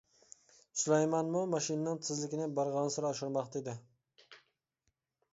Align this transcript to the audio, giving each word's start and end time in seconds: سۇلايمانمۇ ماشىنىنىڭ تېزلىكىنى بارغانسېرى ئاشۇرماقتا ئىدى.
سۇلايمانمۇ 0.83 1.41
ماشىنىنىڭ 1.51 1.99
تېزلىكىنى 2.07 2.47
بارغانسېرى 2.59 3.09
ئاشۇرماقتا 3.11 3.61
ئىدى. 3.61 3.77